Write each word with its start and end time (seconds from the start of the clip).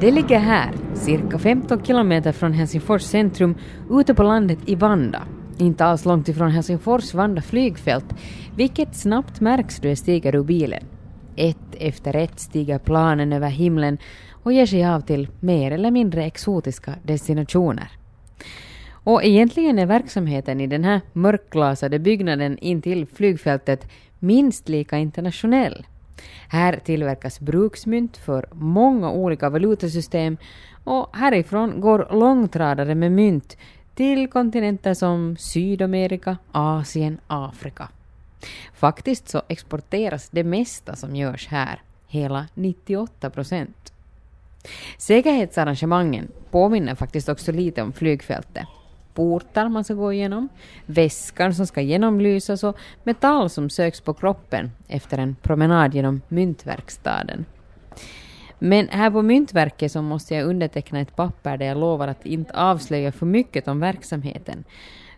Det 0.00 0.10
ligger 0.10 0.38
här, 0.38 0.72
cirka 0.94 1.38
15 1.38 1.84
kilometer 1.84 2.32
från 2.32 2.52
Helsingfors 2.52 3.02
centrum, 3.02 3.54
ute 3.90 4.14
på 4.14 4.22
landet 4.22 4.58
i 4.66 4.74
Vanda. 4.74 5.22
Inte 5.58 5.84
alls 5.84 6.04
långt 6.04 6.28
ifrån 6.28 6.50
Helsingfors 6.50 7.14
Vanda 7.14 7.42
flygfält, 7.42 8.04
vilket 8.56 8.96
snabbt 8.96 9.40
märks 9.40 9.80
då 9.80 9.88
jag 9.88 9.98
stiger 9.98 10.34
ur 10.34 10.44
bilen. 10.44 10.82
Ett 11.36 11.74
efter 11.78 12.16
ett 12.16 12.40
stiger 12.40 12.78
planen 12.78 13.32
över 13.32 13.48
himlen 13.48 13.98
och 14.30 14.52
ger 14.52 14.66
sig 14.66 14.86
av 14.86 15.00
till 15.00 15.28
mer 15.40 15.70
eller 15.70 15.90
mindre 15.90 16.24
exotiska 16.24 16.94
destinationer. 17.02 17.90
Och 18.90 19.24
egentligen 19.24 19.78
är 19.78 19.86
verksamheten 19.86 20.60
i 20.60 20.66
den 20.66 20.84
här 20.84 21.00
mörkglasade 21.12 21.98
byggnaden 21.98 22.58
intill 22.58 23.06
flygfältet 23.06 23.88
minst 24.18 24.68
lika 24.68 24.98
internationell. 24.98 25.84
Här 26.48 26.80
tillverkas 26.84 27.40
bruksmynt 27.40 28.16
för 28.16 28.46
många 28.52 29.10
olika 29.10 29.50
valutasystem 29.50 30.36
och 30.84 31.16
härifrån 31.16 31.80
går 31.80 32.08
långtradare 32.10 32.94
med 32.94 33.12
mynt 33.12 33.56
till 33.94 34.28
kontinenter 34.28 34.94
som 34.94 35.36
Sydamerika, 35.36 36.36
Asien, 36.52 37.18
Afrika. 37.26 37.88
Faktiskt 38.74 39.28
så 39.28 39.42
exporteras 39.48 40.28
det 40.30 40.44
mesta 40.44 40.96
som 40.96 41.16
görs 41.16 41.46
här, 41.48 41.82
hela 42.06 42.46
98 42.54 43.30
procent. 43.30 43.92
Säkerhetsarrangemangen 44.98 46.28
påminner 46.50 46.94
faktiskt 46.94 47.28
också 47.28 47.52
lite 47.52 47.82
om 47.82 47.92
flygfältet. 47.92 48.66
Portar 49.18 49.68
man 49.68 49.84
ska 49.84 49.94
gå 49.94 50.12
igenom, 50.12 50.48
väskan 50.86 51.54
som 51.54 51.66
ska 51.66 51.80
genomlysas 51.80 52.64
och 52.64 52.76
metall 53.04 53.50
som 53.50 53.70
söks 53.70 54.00
på 54.00 54.14
kroppen 54.14 54.70
efter 54.88 55.18
en 55.18 55.36
promenad 55.42 55.94
genom 55.94 56.20
myntverkstaden. 56.28 57.44
Men 58.58 58.88
här 58.88 59.10
på 59.10 59.22
Myntverket 59.22 59.92
så 59.92 60.02
måste 60.02 60.34
jag 60.34 60.46
underteckna 60.46 61.00
ett 61.00 61.16
papper 61.16 61.56
där 61.56 61.66
jag 61.66 61.78
lovar 61.78 62.08
att 62.08 62.26
inte 62.26 62.52
avslöja 62.54 63.12
för 63.12 63.26
mycket 63.26 63.68
om 63.68 63.80
verksamheten. 63.80 64.64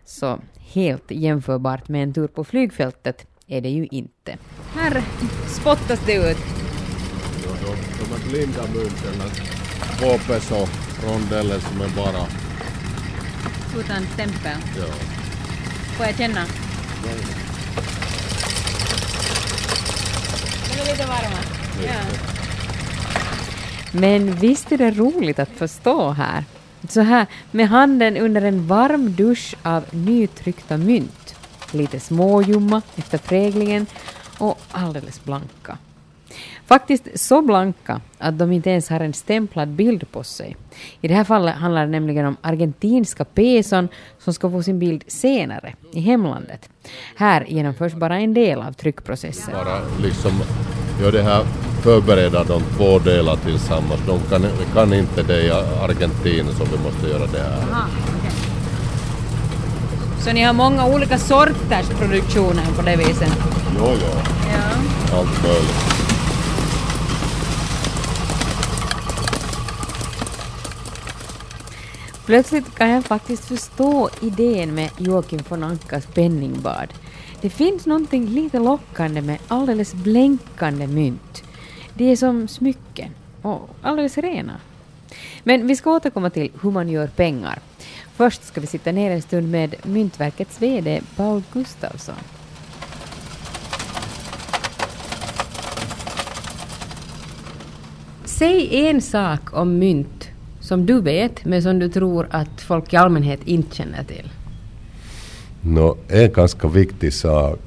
Så 0.05 0.39
helt 0.73 1.11
jämförbart 1.11 1.89
med 1.89 2.03
en 2.03 2.13
tur 2.13 2.27
på 2.27 2.43
flygfältet 2.43 3.27
är 3.47 3.61
det 3.61 3.69
ju 3.69 3.87
inte. 3.91 4.37
Här 4.73 5.03
spottas 5.47 6.05
det 6.05 6.15
ut. 6.15 6.37
Ja, 7.45 7.51
de, 7.61 7.75
de 7.99 8.13
är 8.15 8.29
blinda 8.29 8.61
mynten, 8.61 9.29
två 9.99 10.33
peso 10.33 10.67
rondeller 11.07 11.59
som 11.59 11.81
är 11.81 11.95
bara... 11.95 12.25
Utan 13.79 14.05
stämpel. 14.13 14.57
Ja. 14.77 14.85
Får 15.97 16.05
jag 16.05 16.15
känna? 16.15 16.45
De 20.67 20.81
är 20.81 20.85
lite 20.91 21.07
varma. 21.07 21.37
Ja. 21.85 21.93
Men 23.91 24.35
visst 24.35 24.71
är 24.71 24.77
det 24.77 24.91
roligt 24.91 25.39
att 25.39 25.49
få 25.49 25.67
stå 25.67 26.11
här. 26.11 26.43
Så 26.89 27.01
här 27.01 27.25
med 27.51 27.69
handen 27.69 28.17
under 28.17 28.41
en 28.41 28.67
varm 28.67 29.15
dusch 29.15 29.55
av 29.63 29.83
nytryckta 29.91 30.77
mynt. 30.77 31.35
Lite 31.71 31.99
småljumma 31.99 32.81
efter 32.95 33.17
präglingen 33.17 33.85
och 34.37 34.59
alldeles 34.71 35.23
blanka. 35.23 35.77
Faktiskt 36.65 37.07
så 37.15 37.41
blanka 37.41 38.01
att 38.17 38.39
de 38.39 38.51
inte 38.51 38.69
ens 38.69 38.89
har 38.89 38.99
en 38.99 39.13
stämplad 39.13 39.67
bild 39.69 40.11
på 40.11 40.23
sig. 40.23 40.55
I 41.01 41.07
det 41.07 41.13
här 41.13 41.23
fallet 41.23 41.55
handlar 41.55 41.85
det 41.85 41.91
nämligen 41.91 42.25
om 42.25 42.37
argentinska 42.41 43.25
peson 43.25 43.87
som 44.19 44.33
ska 44.33 44.49
få 44.51 44.63
sin 44.63 44.79
bild 44.79 45.03
senare 45.07 45.73
i 45.93 45.99
hemlandet. 46.01 46.69
Här 47.15 47.45
genomförs 47.49 47.93
bara 47.93 48.19
en 48.19 48.33
del 48.33 48.61
av 48.61 48.73
tryckprocessen. 48.73 49.53
Bara 49.53 49.79
liksom 50.01 50.31
gör 51.01 51.11
det 51.11 51.21
här, 51.23 51.45
förbereda 51.83 52.43
de 52.43 52.61
två 52.77 52.99
delar 52.99 53.35
tillsammans. 53.35 54.01
De 54.07 54.19
kan, 54.29 54.45
kan 54.73 54.93
inte 54.93 55.23
det 55.23 55.41
i 55.41 55.51
Argentina 55.81 56.51
så 56.51 56.63
vi 56.65 56.83
måste 56.83 57.07
göra 57.07 57.25
det 57.31 57.39
här. 57.39 57.85
Så 60.19 60.31
ni 60.33 60.41
har 60.43 60.53
många 60.53 60.85
olika 60.85 61.17
sorters 61.17 61.89
produktioner 61.99 62.65
på 62.75 62.81
det 62.81 62.95
viset? 62.95 63.33
Jo, 63.77 63.85
jo, 63.87 64.07
Ja. 64.53 65.17
allt 65.17 65.43
möjligt. 65.43 66.00
Plötsligt 72.31 72.75
kan 72.75 72.89
jag 72.89 73.03
faktiskt 73.03 73.45
förstå 73.45 74.09
idén 74.21 74.75
med 74.75 74.89
Joakim 74.97 75.39
von 75.49 75.63
Ankas 75.63 76.05
penningbad. 76.05 76.93
Det 77.41 77.49
finns 77.49 77.85
någonting 77.85 78.25
lite 78.25 78.59
lockande 78.59 79.21
med 79.21 79.39
alldeles 79.47 79.93
blänkande 79.93 80.87
mynt. 80.87 81.43
Det 81.93 82.11
är 82.11 82.15
som 82.15 82.47
smycken 82.47 83.11
och 83.41 83.69
alldeles 83.81 84.17
rena. 84.17 84.59
Men 85.43 85.67
vi 85.67 85.75
ska 85.75 85.91
återkomma 85.91 86.29
till 86.29 86.51
hur 86.61 86.71
man 86.71 86.89
gör 86.89 87.07
pengar. 87.07 87.59
Först 88.15 88.43
ska 88.43 88.61
vi 88.61 88.67
sitta 88.67 88.91
ner 88.91 89.11
en 89.11 89.21
stund 89.21 89.51
med 89.51 89.75
Myntverkets 89.83 90.61
VD 90.61 91.01
Paul 91.15 91.43
Gustafsson. 91.53 92.15
Säg 98.25 98.87
en 98.87 99.01
sak 99.01 99.53
om 99.53 99.79
mynt 99.79 100.30
som 100.71 100.85
du 100.85 101.01
vet 101.01 101.45
men 101.45 101.61
som 101.61 101.79
du 101.79 101.89
tror 101.89 102.27
att 102.31 102.61
folk 102.61 102.93
i 102.93 102.95
allmänhet 102.95 103.39
inte 103.45 103.75
känner 103.75 104.03
till. 104.03 104.31
Nå, 105.61 105.97
en 106.07 106.31
ganska 106.31 106.67
viktig 106.67 107.13
sak 107.13 107.59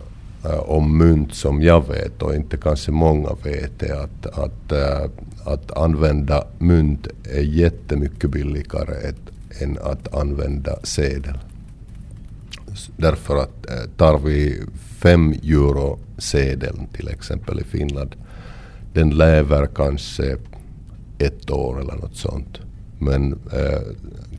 äh, 0.45 0.71
om 0.71 0.99
mynt 0.99 1.35
som 1.35 1.63
jag 1.63 1.89
vet 1.89 2.23
och 2.23 2.35
inte 2.35 2.57
kanske 2.57 2.91
många 2.91 3.29
vet 3.43 3.83
är 3.83 3.95
att, 3.95 4.27
att, 4.27 4.73
äh, 4.73 5.11
att 5.45 5.77
använda 5.77 6.45
mynt 6.59 7.09
är 7.25 7.43
jättemycket 7.43 8.31
billigare 8.31 9.09
ett, 9.09 9.61
än 9.63 9.79
att 9.83 10.15
använda 10.15 10.77
sedel. 10.83 11.39
Därför 12.97 13.37
att 13.37 13.71
äh, 13.71 13.91
tar 13.97 14.19
vi 14.19 14.63
fem 14.99 15.33
euro 15.33 15.99
sedeln 16.19 16.87
till 16.93 17.09
exempel 17.09 17.61
i 17.61 17.65
Finland, 17.65 18.17
den 18.93 19.11
lever 19.11 19.67
kanske 19.67 20.37
ett 21.19 21.51
år 21.51 21.81
eller 21.81 21.95
något 21.95 22.17
sånt. 22.17 22.64
Men 23.05 23.33
äh, 23.33 23.81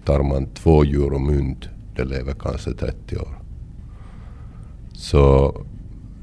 tar 0.05 0.23
man 0.23 0.45
två 0.45 0.83
euro 0.83 1.19
mynt, 1.19 1.69
det 1.95 2.05
lever 2.05 2.33
kanske 2.33 2.71
30 2.71 3.17
år. 3.17 3.39
Så 4.93 5.55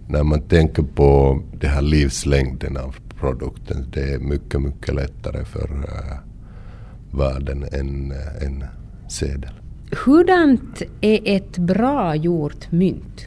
när 0.09 0.23
man 0.23 0.41
tänker 0.41 0.83
på 0.83 1.41
den 1.61 1.71
här 1.71 1.83
livslängden 1.83 2.77
av 2.77 2.97
produkten, 3.21 3.87
det 3.93 4.13
är 4.13 4.19
mycket, 4.19 4.63
mycket 4.63 4.95
lättare 4.95 5.45
för 5.45 5.71
uh, 5.71 6.19
världen 7.19 7.65
än 7.73 8.13
en 8.41 8.65
sedel. 9.09 9.51
Hurdant 10.05 10.83
är 11.01 11.21
ett 11.25 11.59
bra 11.59 12.17
gjort 12.17 12.73
mynt? 12.73 13.27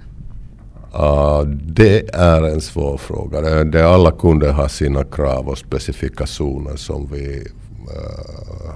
Uh, 0.94 1.42
det 1.50 2.16
är 2.16 2.42
en 2.42 2.62
svår 2.62 2.98
fråga. 2.98 3.42
Det, 3.42 3.64
det 3.64 3.88
alla 3.90 4.12
kunder 4.12 4.52
har 4.52 4.68
sina 4.68 5.04
krav 5.04 5.48
och 5.48 5.58
specifikationer 5.58 6.76
som 6.76 7.08
vi 7.12 7.40
uh, 7.40 8.74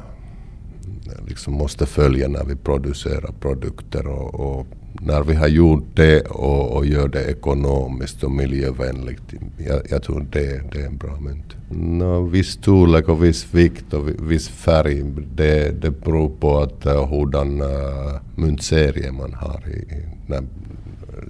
liksom 1.27 1.53
måste 1.53 1.85
följa 1.85 2.27
när 2.27 2.43
vi 2.43 2.55
producerar 2.55 3.33
produkter. 3.39 4.07
Och, 4.07 4.33
och 4.33 4.67
när 5.01 5.23
vi 5.23 5.35
har 5.35 5.47
gjort 5.47 5.95
det 5.95 6.21
och, 6.21 6.77
och 6.77 6.85
gör 6.85 7.07
det 7.07 7.23
ekonomiskt 7.23 8.23
och 8.23 8.31
miljövänligt, 8.31 9.33
jag, 9.57 9.81
jag 9.89 10.03
tror 10.03 10.27
det, 10.31 10.71
det 10.71 10.81
är 10.81 10.85
en 10.85 10.97
bra 10.97 11.19
mynt. 11.19 11.55
No, 11.69 12.21
viss 12.21 12.49
storlek 12.49 13.09
och 13.09 13.23
viss 13.23 13.53
vikt 13.53 13.93
och 13.93 14.31
viss 14.31 14.49
färg, 14.49 15.03
det, 15.35 15.81
det 15.81 15.91
beror 15.91 16.29
på 16.29 16.59
att 16.59 16.85
uh, 16.85 17.05
hurdan 17.05 17.61
uh, 17.61 18.19
myntserie 18.35 19.11
man 19.11 19.33
har 19.33 19.63
i, 19.67 19.95
i, 19.95 20.05
när, 20.27 20.43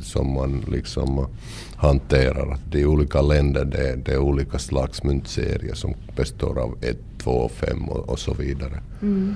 som 0.02 0.34
man 0.34 0.64
liksom 0.68 1.28
hanterar. 1.76 2.52
Att 2.52 2.76
I 2.76 2.86
olika 2.86 3.22
länder 3.22 3.66
det, 3.66 3.96
det 3.96 4.12
är 4.12 4.18
olika 4.18 4.60
slags 4.60 5.04
myntserier 5.04 5.74
som 5.74 5.94
består 6.16 6.60
av 6.60 6.78
1, 6.82 6.98
2, 7.24 7.50
5 7.50 7.90
och, 7.90 8.10
och 8.10 8.20
så 8.20 8.34
vidare. 8.34 8.80
Mm. 9.02 9.36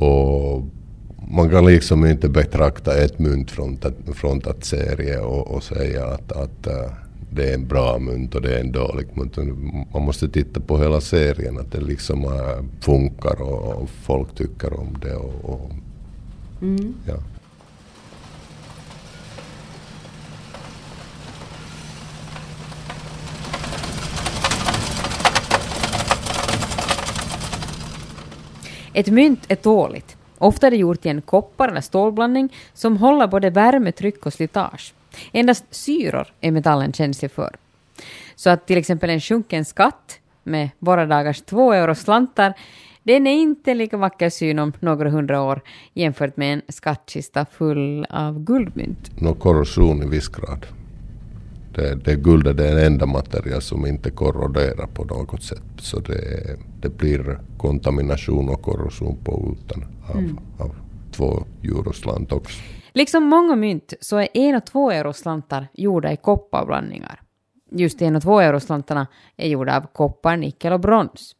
Och 0.00 0.64
man 1.30 1.50
kan 1.50 1.66
liksom 1.66 2.06
inte 2.06 2.28
betrakta 2.28 2.96
ett 2.96 3.18
mynt 3.18 3.50
från, 3.50 3.78
från 4.14 4.40
serie 4.60 5.18
och, 5.18 5.54
och 5.54 5.62
säga 5.62 6.06
att, 6.06 6.32
att 6.32 6.66
äh, 6.66 6.92
det 7.30 7.50
är 7.50 7.54
en 7.54 7.66
bra 7.68 7.98
mynt 7.98 8.34
och 8.34 8.42
det 8.42 8.56
är 8.56 8.60
en 8.60 8.72
dålig 8.72 9.06
mynt. 9.14 9.36
Man 9.92 10.02
måste 10.02 10.28
titta 10.28 10.60
på 10.60 10.78
hela 10.78 11.00
serien, 11.00 11.58
att 11.58 11.72
det 11.72 11.80
liksom 11.80 12.24
äh, 12.24 12.64
funkar 12.80 13.42
och, 13.42 13.88
folk 13.90 14.34
tycker 14.34 14.80
om 14.80 14.96
det. 15.02 15.14
Och, 15.14 15.44
och, 15.44 15.70
ja. 17.06 17.16
Ett 29.00 29.08
mynt 29.08 29.44
är 29.48 29.56
tåligt. 29.56 30.16
Ofta 30.38 30.66
är 30.66 30.70
det 30.70 30.76
gjort 30.76 31.06
i 31.06 31.08
en 31.08 31.20
koppar 31.20 31.68
eller 31.68 31.80
stålblandning 31.80 32.54
som 32.74 32.96
håller 32.96 33.26
både 33.26 33.50
värme, 33.50 33.92
tryck 33.92 34.26
och 34.26 34.32
slitage. 34.32 34.94
Endast 35.32 35.64
syror 35.70 36.26
är 36.40 36.50
metallen 36.50 36.92
känslig 36.92 37.30
för. 37.30 37.56
Så 38.36 38.50
att 38.50 38.66
till 38.66 38.78
exempel 38.78 39.10
en 39.10 39.20
sjunken 39.20 39.64
skatt 39.64 40.18
med 40.42 40.70
våra 40.78 41.06
dagars 41.06 41.42
två 41.42 41.72
euro 41.72 41.94
slantar 41.94 42.54
Den 43.02 43.26
är 43.26 43.32
inte 43.32 43.74
lika 43.74 43.96
vacker 43.96 44.30
syn 44.30 44.58
om 44.58 44.72
några 44.80 45.10
hundra 45.10 45.42
år 45.42 45.60
jämfört 45.94 46.36
med 46.36 46.52
en 46.52 46.62
skattkista 46.68 47.46
full 47.52 48.06
av 48.10 48.44
guldmynt. 48.44 49.10
Nå 49.20 49.34
korrosion 49.34 50.02
i 50.02 50.06
viss 50.06 50.28
grad. 50.28 50.66
Det, 51.74 51.94
det 51.94 52.14
guldet 52.14 52.60
är 52.60 52.74
det 52.74 52.86
enda 52.86 53.06
material 53.06 53.62
som 53.62 53.86
inte 53.86 54.10
korroderar 54.10 54.86
på 54.86 55.04
något 55.04 55.42
sätt. 55.42 55.62
Så 55.78 56.00
det, 56.00 56.58
det 56.82 56.88
blir 56.88 57.38
kontamination 57.58 58.48
och 58.48 58.62
korrosion 58.62 59.16
på 59.24 59.56
ytan 59.56 59.84
av, 60.08 60.18
mm. 60.18 60.38
av 60.58 60.74
två 61.12 61.44
euroslant 61.62 62.32
också. 62.32 62.62
Liksom 62.92 63.24
många 63.24 63.56
mynt 63.56 63.94
så 64.00 64.16
är 64.16 64.28
en 64.34 64.54
och 64.54 64.66
två 64.66 64.90
euroslantar 64.90 65.68
gjorda 65.72 66.12
i 66.12 66.16
kopparblandningar. 66.16 67.20
Just 67.70 68.02
en 68.02 68.16
och 68.16 68.22
två 68.22 68.40
euroslantarna 68.40 69.06
är 69.36 69.48
gjorda 69.48 69.76
av 69.76 69.86
koppar, 69.92 70.36
nickel 70.36 70.72
och 70.72 70.80
brons. 70.80 71.36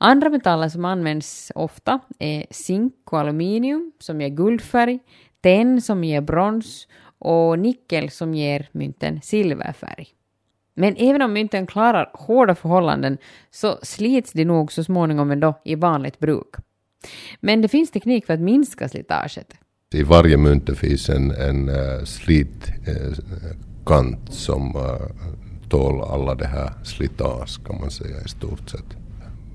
Andra 0.00 0.30
metaller 0.30 0.68
som 0.68 0.84
används 0.84 1.52
ofta 1.54 2.00
är 2.18 2.46
zink 2.50 2.94
och 3.04 3.18
aluminium 3.18 3.92
som 3.98 4.20
ger 4.20 4.28
guldfärg, 4.28 4.98
tenn 5.40 5.82
som 5.82 6.04
ger 6.04 6.20
brons 6.20 6.88
och 7.18 7.58
nickel 7.58 8.10
som 8.10 8.34
ger 8.34 8.68
mynten 8.72 9.20
silverfärg. 9.22 10.15
Men 10.76 10.96
även 10.96 11.22
om 11.22 11.32
mynten 11.32 11.66
klarar 11.66 12.10
hårda 12.14 12.54
förhållanden 12.54 13.18
så 13.50 13.78
slits 13.82 14.32
de 14.32 14.44
nog 14.44 14.72
så 14.72 14.84
småningom 14.84 15.30
ändå 15.30 15.60
i 15.64 15.74
vanligt 15.74 16.18
bruk. 16.18 16.54
Men 17.40 17.62
det 17.62 17.68
finns 17.68 17.90
teknik 17.90 18.26
för 18.26 18.34
att 18.34 18.40
minska 18.40 18.88
slitaget. 18.88 19.54
I 19.94 20.02
varje 20.02 20.36
mynt 20.36 20.78
finns 20.78 21.08
en, 21.08 21.30
en 21.30 21.68
eh, 21.68 21.74
uh, 21.74 22.04
slitkant 22.04 22.88
eh, 23.88 24.28
uh, 24.28 24.30
som 24.30 24.76
uh, 24.76 24.82
tål 25.68 26.00
alla 26.00 26.34
det 26.34 26.46
här 26.46 26.70
slitage 26.84 27.66
kan 27.66 27.80
man 27.80 27.90
säga 27.90 28.16
i 28.24 28.28
stort 28.28 28.70
sett. 28.70 28.96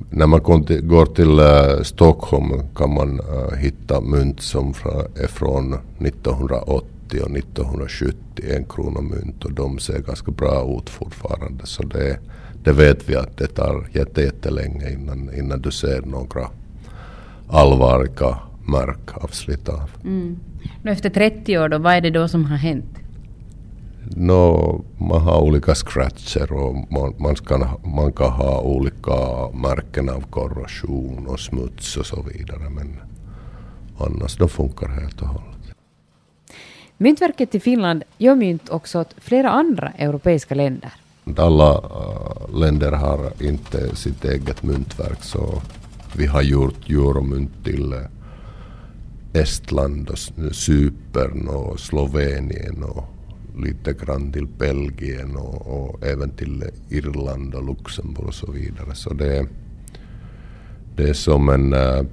När 0.09 0.27
man 0.27 0.65
till, 0.65 0.81
går 0.81 1.06
till 1.06 1.39
uh, 1.39 1.83
Stockholm 1.83 2.67
kan 2.75 2.94
man 2.94 3.21
hitta 3.57 4.01
mynt 4.01 4.41
som 4.41 4.69
är 5.15 5.27
från 5.27 5.74
1980 5.74 7.00
och 7.19 7.38
1970, 7.38 8.16
en 8.44 8.66
krona 8.66 9.02
mynt 9.02 9.46
och 9.46 9.52
de 9.52 9.80
ser 9.80 10.00
ganska 10.00 10.31
bra 10.31 10.78
ut 10.78 10.90
fortfarande. 10.90 11.66
Så 11.66 11.84
det, 11.84 12.19
det 12.63 12.72
vet 12.72 13.10
vi 13.10 13.16
att 13.16 13.38
det 13.38 13.48
tar 13.48 13.90
jättelänge 13.94 14.92
innan, 14.94 15.34
innan 15.34 15.62
du 15.62 15.72
ser 15.72 16.02
några 16.02 16.48
allvarliga 17.48 18.38
märk 18.66 19.24
av 19.24 19.28
slitage. 19.28 19.90
Mm. 20.04 20.40
Efter 20.84 21.10
30 21.10 21.58
år 21.58 21.69
då, 21.69 21.78
vad 21.78 21.94
är 21.94 22.02
det 22.02 22.10
då 22.10 22.28
som 22.28 22.46
har 22.46 22.58
hänt? 22.58 22.98
No, 24.16 24.84
man 24.98 25.22
har 25.22 25.42
olika 25.42 25.75
scratcher 25.75 26.54
och 26.54 26.75
man, 26.92 27.13
man, 27.18 27.36
kan, 27.36 27.68
man 27.84 28.13
kan 28.13 28.31
ha 28.31 28.62
olika 28.62 29.50
märken 29.54 30.10
av 30.10 30.22
korrosion 30.22 31.28
och 31.28 31.40
smuts 31.40 31.98
och 31.98 32.06
så 32.06 32.22
vidare. 32.22 32.69
Men 32.69 33.00
annars 33.98 34.38
de 34.38 34.50
funkar 34.50 34.88
helt 34.88 35.22
och 35.22 35.28
hållet. 35.28 35.50
Myntverket 37.01 37.56
i 37.56 37.59
Finland 37.59 38.03
gör 38.18 38.36
mynt 38.36 38.69
också 38.69 39.00
åt 39.00 39.15
flera 39.18 39.50
andra 39.50 39.89
europeiska 39.89 40.56
länder. 40.56 40.94
Alla 41.38 41.77
uh, 41.77 42.59
länder 42.59 42.92
har 42.92 43.44
inte 43.44 43.95
sitt 43.95 44.25
eget 44.25 44.63
myntverk 44.63 45.24
så 45.24 45.62
vi 46.18 46.25
har 46.25 46.42
gjort 46.42 46.89
euromynt 46.89 47.63
till 47.63 47.94
äh, 47.94 49.42
Estland 49.42 50.09
och 50.09 50.18
Cypern 50.56 51.48
och 51.48 51.80
Slovenien 51.80 52.83
och 52.83 53.03
lite 53.57 53.94
grann 53.94 54.33
till 54.33 54.48
Belgien 54.48 55.36
och, 55.36 55.68
och, 55.68 56.03
även 56.03 56.30
till 56.30 56.63
Irland 56.89 57.56
och 57.56 57.65
Luxemburg 57.65 58.27
och 58.27 58.33
så 58.33 58.51
vidare. 58.51 58.95
Så 58.95 59.13
det, 59.13 59.45
det 60.95 61.09
är 61.09 61.13
som 61.13 61.50
en... 61.50 61.74
Äh, 61.74 62.03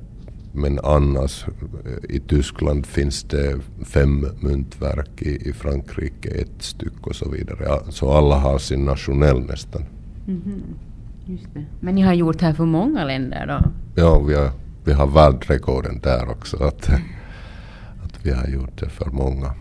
men 0.59 0.79
annars, 0.83 1.45
eh, 1.85 2.17
i 2.17 2.21
Tyskland 2.21 2.87
finns 2.87 3.23
det 3.23 3.59
fem 3.85 4.27
myntverk, 4.41 5.23
i, 5.23 5.49
i 5.49 5.53
Frankrike 5.53 6.29
ett 6.29 6.63
styck 6.63 7.07
och 7.07 7.17
så 7.17 7.31
vidare. 7.31 7.81
Så 7.91 8.13
alla 8.13 8.39
har 8.39 8.59
sin 8.59 8.85
nationell 8.85 9.41
nästan. 9.41 9.83
Mm 10.27 10.43
-hmm. 10.43 11.65
Men 11.81 11.95
ni 11.95 12.03
har 12.03 12.15
gjort 12.15 12.41
här 12.41 12.53
för 12.53 12.65
många 12.65 13.05
länder 13.05 13.47
då? 13.47 13.71
Ja, 14.03 14.19
vi 14.19 14.35
har, 14.35 14.51
vi 14.85 14.93
har 14.93 15.07
världsrekorden 15.07 16.01
där 16.03 16.31
också. 16.31 16.57
Att, 16.57 16.89
att 18.05 18.27
vi 18.27 18.31
har 18.31 18.47
gjort 18.47 18.81
det 18.81 18.89
för 18.89 19.11
många 19.11 19.55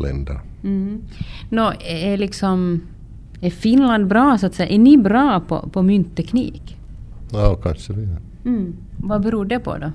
länder. 0.00 0.40
Mm. 0.64 1.02
Nå, 1.50 1.72
är, 1.80 2.16
liksom, 2.16 2.82
är 3.40 3.50
Finland 3.50 4.06
bra 4.06 4.38
så 4.38 4.46
att 4.46 4.54
säga? 4.54 4.68
Är 4.68 4.78
ni 4.78 4.98
bra 4.98 5.40
på, 5.48 5.68
på 5.68 5.82
myntteknik? 5.82 6.76
Ja, 7.32 7.54
kanske 7.54 7.92
det. 7.92 8.16
Mm. 8.44 8.76
Vad 8.96 9.22
beror 9.22 9.44
det 9.44 9.58
på 9.58 9.78
då? 9.78 9.90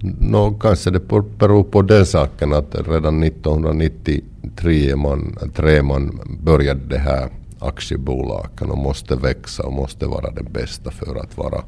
Nå, 0.00 0.54
kanske 0.60 0.90
det 0.90 1.08
beror 1.38 1.64
på 1.64 1.82
den 1.82 2.06
saken 2.06 2.52
att 2.52 2.74
redan 2.88 3.22
1993 3.22 4.96
man, 4.96 5.38
tre 5.54 5.82
man 5.82 6.20
började 6.42 6.80
det 6.88 6.98
här 6.98 7.28
aktiebolagen 7.58 8.70
och 8.70 8.78
måste 8.78 9.16
växa 9.16 9.62
och 9.62 9.72
måste 9.72 10.06
vara 10.06 10.30
den 10.30 10.52
bästa 10.52 10.90
för 10.90 11.16
att 11.16 11.36
vara 11.38 11.62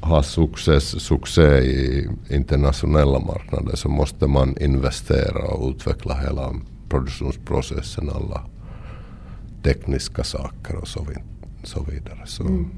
ha 0.00 0.22
success, 0.22 1.02
succé 1.02 1.58
i 1.58 2.08
internationella 2.30 3.18
marknader 3.18 3.76
så 3.76 3.88
måste 3.88 4.26
man 4.26 4.56
investera 4.60 5.48
och 5.48 5.70
utveckla 5.70 6.14
hela 6.14 6.54
produktionsprocessen, 6.88 8.10
alla 8.10 8.44
tekniska 9.62 10.24
saker 10.24 10.76
och 10.76 10.88
så, 10.88 11.06
så 11.62 11.82
vidare. 11.82 12.20
Så. 12.26 12.42
Mm. 12.42 12.70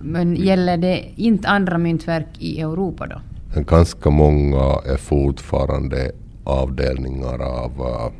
Men 0.00 0.36
gäller 0.36 0.76
det 0.76 1.04
inte 1.16 1.48
andra 1.48 1.78
myntverk 1.78 2.28
i 2.38 2.60
Europa 2.60 3.06
då? 3.06 3.20
Ganska 3.54 4.10
många 4.10 4.80
är 4.86 4.96
fortfarande 4.96 6.12
avdelningar 6.44 7.42
av 7.42 7.80
uh, 7.80 8.12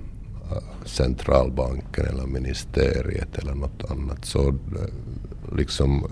centralbanken 0.85 2.07
eller 2.07 2.27
ministeriet 2.27 3.39
eller 3.39 3.55
något 3.55 3.91
annat. 3.91 4.25
Så 4.25 4.49
uh, 4.49 4.55
liksom 5.57 6.07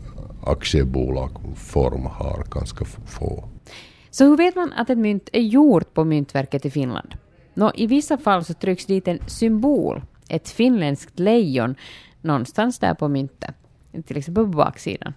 aktiebolagsform 0.45 2.07
har 2.07 2.45
ganska 2.51 2.85
få. 2.85 3.49
Så 4.11 4.25
hur 4.25 4.37
vet 4.37 4.57
man 4.57 4.73
att 4.73 4.91
ett 4.91 4.99
mynt 4.99 5.29
är 5.33 5.41
gjort 5.41 5.95
på 5.95 6.05
myntverket 6.05 6.67
i 6.67 6.71
Finland? 6.71 7.15
Nå, 7.55 7.73
I 7.75 7.87
vissa 7.87 8.19
fall 8.19 8.45
så 8.45 8.55
trycks 8.55 8.87
dit 8.87 9.09
en 9.09 9.19
symbol, 9.27 10.03
ett 10.29 10.49
finländskt 10.49 11.19
lejon, 11.19 11.75
någonstans 12.21 12.79
där 12.79 12.95
på 12.95 13.09
myntet. 13.09 13.55
Till 14.07 14.17
exempel 14.17 14.45
på 14.45 14.51
baksidan. 14.51 15.15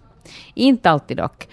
Inte 0.54 0.90
alltid 0.90 1.16
dock. 1.16 1.48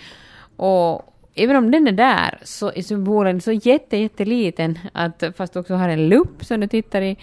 Och 0.56 1.14
även 1.38 1.56
om 1.56 1.72
den 1.72 1.88
är 1.88 1.92
där 1.92 2.40
så 2.44 2.72
är 2.76 2.82
symbolen 2.82 3.42
så 3.42 3.52
jätte, 3.52 3.98
jätteliten 3.98 4.80
att 4.94 5.24
fast 5.36 5.54
du 5.54 5.60
också 5.60 5.76
har 5.76 5.90
en 5.90 6.10
lupp 6.10 6.46
som 6.46 6.60
du 6.60 6.68
tittar 6.68 7.02
i 7.02 7.18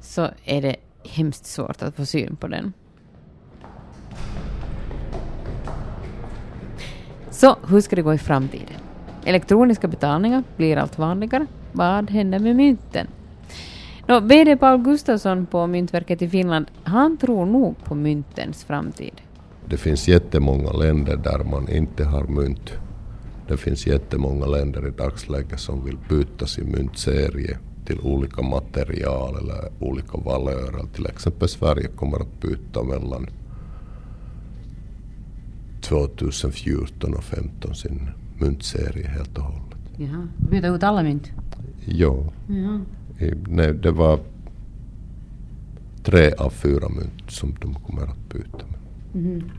så 0.00 0.30
är 0.44 0.62
det 0.62 0.76
hemskt 1.04 1.46
svårt 1.46 1.82
att 1.82 1.96
få 1.96 2.06
syn 2.06 2.36
på 2.36 2.48
den. 2.48 2.72
Så 7.30 7.56
hur 7.68 7.80
ska 7.80 7.96
det 7.96 8.02
gå 8.02 8.14
i 8.14 8.18
framtiden? 8.18 8.76
Elektroniska 9.24 9.88
betalningar 9.88 10.42
blir 10.56 10.76
allt 10.76 10.98
vanligare. 10.98 11.46
Vad 11.72 12.10
händer 12.10 12.38
med 12.38 12.56
mynten? 12.56 13.06
Nå, 14.06 14.20
VD 14.20 14.56
Paul 14.56 14.82
Gustafsson 14.82 15.46
på 15.46 15.66
Myntverket 15.66 16.22
i 16.22 16.28
Finland, 16.28 16.66
han 16.84 17.16
tror 17.16 17.46
nog 17.46 17.84
på 17.84 17.94
myntens 17.94 18.64
framtid. 18.64 19.20
Det 19.68 19.76
finns 19.76 20.08
jättemånga 20.08 20.72
länder 20.72 21.16
där 21.16 21.44
man 21.44 21.68
inte 21.68 22.04
har 22.04 22.24
mynt. 22.24 22.72
Det 23.48 23.56
finns 23.56 23.86
jättemånga 23.86 24.46
länder 24.46 24.88
i 24.88 24.90
dagsläget 24.90 25.60
som 25.60 25.84
vill 25.84 25.98
byta 26.08 26.46
sin 26.46 26.70
myntserie 26.70 27.58
till 27.86 28.00
olika 28.00 28.42
material 28.42 29.36
eller 29.36 29.68
olika 29.80 30.18
valörer. 30.18 30.86
Till 30.94 31.06
exempel 31.06 31.48
Sverige 31.48 31.88
kommer 31.88 32.20
att 32.20 32.40
byta 32.40 32.82
mellan 32.82 33.26
2014 35.80 37.14
och 37.14 37.22
2015 37.22 37.74
sin 37.74 38.08
myntserie 38.38 39.08
helt 39.08 39.38
och 39.38 39.44
hållet. 39.44 39.78
Jaha. 39.96 40.28
Byta 40.50 40.68
ut 40.68 40.82
alla 40.82 41.02
mynt? 41.02 41.30
Ja. 41.84 42.32
Jaha. 42.48 42.80
Nej, 43.48 43.74
det 43.74 43.90
var 43.90 44.20
tre 46.04 46.32
av 46.32 46.50
fyra 46.50 46.88
mynt 46.88 47.30
som 47.30 47.54
de 47.60 47.74
kommer 47.74 48.02
att 48.02 48.28
byta 48.32 48.66
med. 48.66 48.78
Mm. 49.24 49.50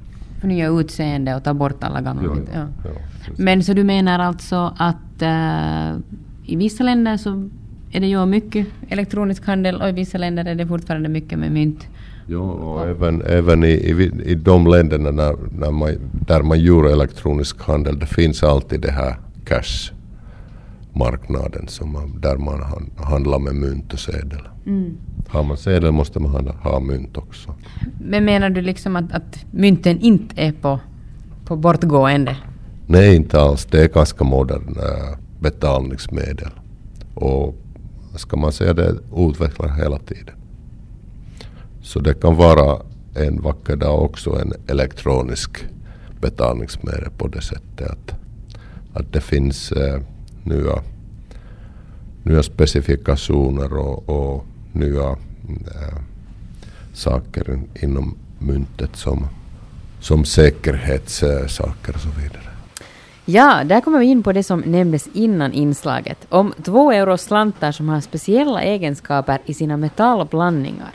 Förnya 0.42 0.70
utseende 0.70 1.36
och 1.36 1.44
ta 1.44 1.54
bort 1.54 1.84
alla 1.84 2.02
gamla 2.02 2.34
mynt? 2.34 2.50
Ja. 2.54 2.68
Ja, 2.84 2.90
Men 3.38 3.64
så 3.64 3.74
du 3.74 3.84
menar 3.84 4.20
alltså 4.20 4.74
att 4.78 5.22
uh, 5.22 6.00
i 6.46 6.56
vissa 6.56 6.84
länder 6.84 7.18
så 7.18 7.50
är 7.92 8.00
det 8.00 8.08
ju 8.08 8.26
mycket 8.26 8.68
elektronisk 8.90 9.46
handel 9.46 9.82
och 9.82 9.90
i 9.90 9.92
vissa 9.92 10.18
länder 10.18 10.46
är 10.46 10.56
det 10.56 10.68
fortfarande 10.68 11.10
mycket 11.10 11.40
med 11.40 11.52
mynt? 11.52 11.88
Ja, 12.28 12.40
och 12.40 12.88
även, 12.88 13.22
även 13.22 13.64
i, 13.64 13.68
i, 13.68 14.12
i 14.26 14.36
de 14.36 14.68
länderna 14.68 15.12
när, 15.12 15.36
när 15.60 15.72
man, 15.72 15.90
där 16.28 16.42
man 16.42 16.60
gör 16.60 16.92
elektronisk 16.92 17.62
handel, 17.62 18.00
det 18.00 18.06
finns 18.06 18.44
alltid 18.44 18.82
det 18.82 18.92
här 18.92 19.18
cash-marknaden 20.98 21.68
som 21.68 21.92
man, 21.92 22.22
där 22.22 22.38
man 22.38 22.90
handlar 22.98 23.40
med 23.40 23.56
mynt 23.56 23.94
och 23.94 24.00
sedel. 24.00 24.48
Mm. 24.66 24.98
Har 25.28 25.44
man 25.44 25.58
sedel 25.58 25.92
måste 25.92 26.20
man 26.20 26.48
ha 26.48 26.80
mynt 26.80 27.18
också. 27.18 27.56
Men 28.02 28.26
menar 28.26 28.50
du 28.50 28.62
liksom 28.62 28.96
att, 28.96 29.12
att 29.12 29.46
mynten 29.52 30.00
inte 30.00 30.42
är 30.42 30.52
på, 30.52 30.80
på 31.46 31.56
bortgående? 31.56 32.38
Nej, 32.88 33.16
inte 33.16 33.42
alls. 33.42 33.66
Det 33.66 33.84
är 33.84 33.88
ganska 33.88 34.24
moderna 34.24 35.18
betalningsmedel. 35.40 36.52
Och 37.16 37.56
ska 38.16 38.38
man 38.38 38.52
säga 38.52 38.74
det 38.74 38.96
utvecklar 39.16 39.68
hela 39.68 39.98
tiden. 40.00 40.36
Så 41.82 42.00
det 42.00 42.14
kan 42.14 42.36
vara 42.36 42.82
en 43.16 43.42
vacker 43.42 43.76
dag 43.76 44.04
också 44.04 44.42
en 44.42 44.54
elektronisk 44.68 45.66
betalningsmedel 46.22 47.10
på 47.18 47.28
det 47.28 47.42
sättet 47.42 47.92
att, 47.92 48.16
att 48.94 49.14
det 49.14 49.22
finns 49.22 49.72
eh, 49.72 50.02
nya, 50.48 50.84
nya 52.24 52.44
specifikationer 52.44 53.78
och, 53.78 54.10
och 54.10 54.46
nya 54.72 55.10
äh, 55.10 55.98
saker 56.94 57.60
inom 57.82 58.18
myntet 58.40 58.96
som, 58.96 59.28
som 60.00 60.26
säkerhetssaker 60.26 61.94
och 61.94 62.02
så 62.02 62.10
vidare. 62.10 62.48
Ja, 63.30 63.64
där 63.64 63.82
kommer 63.82 64.00
vi 64.00 64.06
in 64.06 64.24
på 64.24 64.32
det 64.32 64.44
som 64.44 64.60
nämndes 64.60 65.08
innan 65.14 65.54
inslaget, 65.54 66.18
om 66.30 66.54
två 66.64 66.92
euro 66.92 67.18
slantar 67.18 67.72
som 67.72 67.90
har 67.90 68.02
speciella 68.02 68.62
egenskaper 68.62 69.40
i 69.46 69.54
sina 69.54 69.78
metallblandningar 69.78 70.92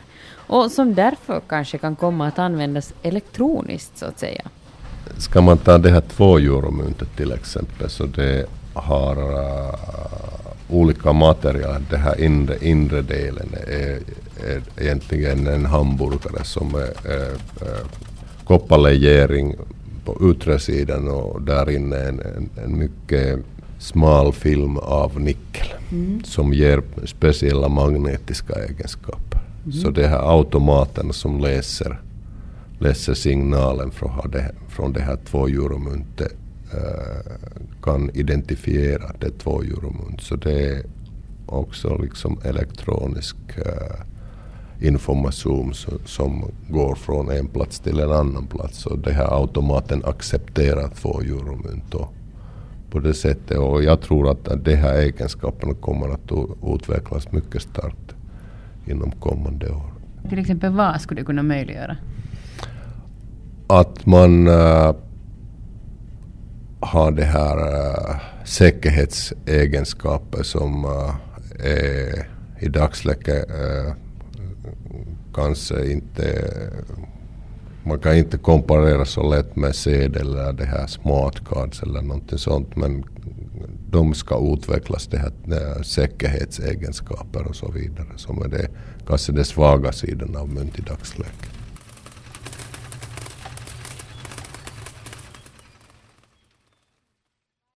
och 0.47 0.71
som 0.71 0.95
därför 0.95 1.41
kanske 1.47 1.77
kan 1.77 1.95
komma 1.95 2.27
att 2.27 2.39
användas 2.39 2.93
elektroniskt 3.01 3.97
så 3.97 4.05
att 4.05 4.19
säga. 4.19 4.41
Ska 5.17 5.41
man 5.41 5.57
ta 5.57 5.77
det 5.77 5.89
här 5.89 6.01
två 6.01 6.37
euromyntet 6.37 7.15
till 7.15 7.31
exempel 7.31 7.89
så 7.89 8.05
det 8.05 8.45
har 8.73 9.17
uh, 9.17 9.75
olika 10.69 11.13
material. 11.13 11.81
Den 11.89 11.99
här 11.99 12.21
inre, 12.21 12.57
inre 12.61 13.01
delen 13.01 13.49
är, 13.67 13.99
är 14.47 14.61
egentligen 14.77 15.47
en 15.47 15.65
hamburgare 15.65 16.43
som 16.43 16.75
är, 16.75 17.11
är, 17.11 17.31
är 17.61 17.83
kopparlegering 18.45 19.55
på 20.05 20.31
yttre 20.31 20.59
sidan 20.59 21.07
och 21.07 21.41
där 21.41 21.69
inne 21.69 21.97
en, 21.97 22.19
en, 22.19 22.49
en 22.63 22.77
mycket 22.77 23.39
smal 23.79 24.33
film 24.33 24.77
av 24.77 25.21
nickel 25.21 25.67
mm. 25.91 26.23
som 26.23 26.53
ger 26.53 26.81
speciella 27.05 27.69
magnetiska 27.69 28.53
egenskaper. 28.53 29.39
Mm. 29.65 29.71
Så 29.71 29.89
det 29.89 30.07
här 30.07 30.37
automaten 30.37 31.13
som 31.13 31.39
läser, 31.39 32.01
läser 32.79 33.13
signalen 33.13 33.91
från 33.91 34.31
det, 34.31 34.51
från 34.69 34.93
det 34.93 35.01
här 35.01 35.17
två 35.25 35.47
euromyntet 35.47 36.31
äh, 36.31 36.37
kan 37.81 38.09
identifiera 38.13 39.11
det 39.19 39.39
två 39.39 39.61
euromynt. 39.61 40.21
Så 40.21 40.35
det 40.35 40.69
är 40.69 40.83
också 41.45 41.97
liksom 41.97 42.39
elektronisk 42.43 43.35
äh, 43.57 44.87
information 44.87 45.73
som 46.05 46.51
går 46.69 46.95
från 46.95 47.31
en 47.31 47.47
plats 47.47 47.79
till 47.79 47.99
en 47.99 48.11
annan 48.11 48.47
plats. 48.47 48.85
Och 48.85 48.99
den 48.99 49.13
här 49.13 49.41
automaten 49.41 50.01
accepterar 50.05 50.87
två 50.87 51.21
euromynt 51.21 51.95
på 52.91 52.99
det 52.99 53.13
sättet. 53.13 53.57
Och 53.57 53.83
jag 53.83 54.01
tror 54.01 54.31
att 54.31 54.65
de 54.65 54.75
här 54.75 54.97
egenskaperna 54.97 55.73
kommer 55.73 56.09
att 56.09 56.31
utvecklas 56.75 57.31
mycket 57.31 57.61
starkt 57.61 58.15
inom 58.85 59.11
kommande 59.11 59.69
år. 59.69 59.93
Till 60.29 60.39
exempel 60.39 60.71
vad 60.71 61.01
skulle 61.01 61.21
det 61.21 61.25
kunna 61.25 61.43
möjliggöra? 61.43 61.97
Att 63.67 64.05
man 64.05 64.47
äh, 64.47 64.95
har 66.85 67.11
det 67.11 67.23
här 67.25 67.57
äh, 67.57 68.15
säkerhetsegenskaper 68.45 70.43
som 70.43 70.85
äh, 70.85 71.15
är 71.67 72.27
i 72.59 72.67
dagsläget 72.67 73.49
äh, 73.49 73.93
kanske 75.33 75.91
inte 75.91 76.49
man 77.83 77.99
kan 77.99 78.17
inte 78.17 78.37
komparera 78.37 79.05
så 79.05 79.29
lätt 79.29 79.55
med 79.55 79.75
sedel 79.75 80.21
eller 80.21 80.53
det 80.53 80.65
här 80.65 80.87
smart 80.87 81.45
cards 81.49 81.83
eller 81.83 82.01
någonting 82.01 82.37
sånt 82.37 82.75
men 82.75 83.03
de 83.89 84.13
ska 84.13 84.53
utvecklas 84.53 85.07
det 85.07 85.17
här 85.17 85.83
säkerhetsegenskaper 85.83 87.47
och 87.47 87.55
så 87.55 87.71
vidare 87.71 88.07
som 88.15 88.41
är 88.41 88.47
det 88.47 88.67
kanske 89.07 89.31
den 89.31 89.45
svaga 89.45 89.91
sidan 89.91 90.35
av 90.35 90.49
mynt 90.49 90.79
i 90.79 90.81
dagsläget. 90.81 91.62